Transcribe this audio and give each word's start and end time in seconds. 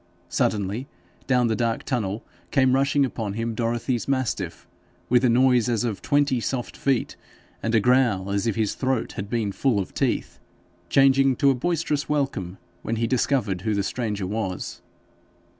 Suddenly, 0.29 0.87
down 1.27 1.45
the 1.45 1.55
dark 1.55 1.83
tunnel 1.83 2.25
came 2.49 2.73
rushing 2.73 3.05
upon 3.05 3.33
him 3.33 3.53
Dorothy's 3.53 4.07
mastiff, 4.07 4.67
with 5.09 5.23
a 5.23 5.29
noise 5.29 5.69
as 5.69 5.83
of 5.83 6.01
twenty 6.01 6.39
soft 6.39 6.75
feet, 6.75 7.15
and 7.61 7.75
a 7.75 7.79
growl 7.79 8.31
as 8.31 8.47
if 8.47 8.55
his 8.55 8.73
throat 8.73 9.11
had 9.11 9.29
been 9.29 9.51
full 9.51 9.77
of 9.79 9.93
teeth 9.93 10.39
changing 10.89 11.35
to 11.35 11.51
a 11.51 11.53
boisterous 11.53 12.09
welcome 12.09 12.57
when 12.81 12.95
he 12.95 13.05
discovered 13.05 13.61
who 13.61 13.75
the 13.75 13.83
stranger 13.83 14.25
was. 14.25 14.81